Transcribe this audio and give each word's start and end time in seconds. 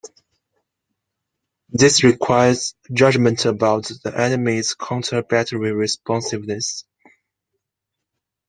This 1.69 2.03
requires 2.03 2.73
judgement 2.91 3.45
about 3.45 3.91
the 4.03 4.11
enemy's 4.19 4.73
counter-battery 4.73 5.73
responsiveness. 5.73 6.85